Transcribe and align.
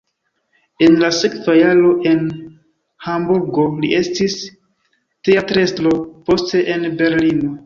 En 0.85 0.95
la 1.01 1.09
sekva 1.17 1.55
jaro 1.57 1.91
en 2.11 2.23
Hamburgo 3.09 3.67
li 3.85 3.93
estis 3.99 4.39
teatrestro, 5.31 5.95
poste 6.33 6.65
en 6.79 6.91
Berlino. 7.05 7.55